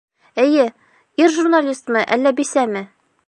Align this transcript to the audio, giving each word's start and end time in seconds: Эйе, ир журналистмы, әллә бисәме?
Эйе, 0.43 0.63
ир 1.25 1.35
журналистмы, 1.35 2.03
әллә 2.17 2.35
бисәме? 2.43 2.85